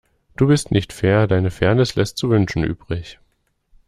[0.35, 3.19] Du bist nicht fair, deine Fairness lässt zu wünschen übrig.